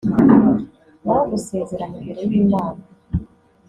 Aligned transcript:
naho 1.03 1.21
gusezerana 1.31 1.95
imbere 1.99 2.21
y’Imana 2.29 2.81